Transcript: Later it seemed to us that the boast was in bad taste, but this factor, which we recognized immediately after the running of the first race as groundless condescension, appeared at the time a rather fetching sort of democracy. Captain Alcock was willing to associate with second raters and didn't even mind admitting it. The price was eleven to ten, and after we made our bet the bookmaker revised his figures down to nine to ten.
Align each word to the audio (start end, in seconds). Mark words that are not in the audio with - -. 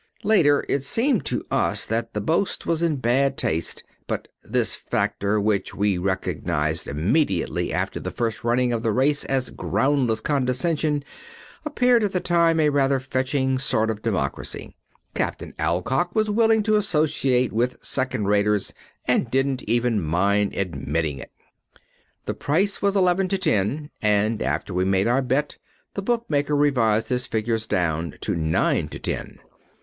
Later 0.23 0.65
it 0.67 0.81
seemed 0.81 1.25
to 1.25 1.43
us 1.51 1.85
that 1.85 2.15
the 2.15 2.21
boast 2.21 2.65
was 2.65 2.81
in 2.81 2.95
bad 2.95 3.37
taste, 3.37 3.83
but 4.07 4.29
this 4.43 4.73
factor, 4.75 5.39
which 5.39 5.75
we 5.75 5.95
recognized 5.99 6.87
immediately 6.87 7.71
after 7.71 7.99
the 7.99 8.09
running 8.41 8.73
of 8.73 8.81
the 8.81 8.89
first 8.89 8.97
race 8.97 9.23
as 9.25 9.51
groundless 9.51 10.19
condescension, 10.19 11.03
appeared 11.65 12.03
at 12.03 12.13
the 12.13 12.19
time 12.19 12.59
a 12.59 12.69
rather 12.71 12.99
fetching 12.99 13.59
sort 13.59 13.91
of 13.91 14.01
democracy. 14.01 14.75
Captain 15.13 15.53
Alcock 15.59 16.15
was 16.15 16.31
willing 16.31 16.63
to 16.63 16.77
associate 16.77 17.53
with 17.53 17.77
second 17.85 18.25
raters 18.25 18.73
and 19.07 19.29
didn't 19.29 19.61
even 19.69 20.01
mind 20.01 20.55
admitting 20.55 21.19
it. 21.19 21.31
The 22.25 22.33
price 22.33 22.81
was 22.81 22.95
eleven 22.95 23.27
to 23.27 23.37
ten, 23.37 23.91
and 24.01 24.41
after 24.41 24.73
we 24.73 24.83
made 24.83 25.07
our 25.07 25.21
bet 25.21 25.59
the 25.93 26.01
bookmaker 26.01 26.55
revised 26.55 27.09
his 27.09 27.27
figures 27.27 27.67
down 27.67 28.15
to 28.21 28.33
nine 28.35 28.87
to 28.87 28.97
ten. 28.97 29.37